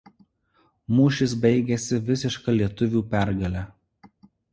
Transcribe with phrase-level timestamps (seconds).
[0.99, 3.63] Mūšis baigėsi visiška lietuvių pergale.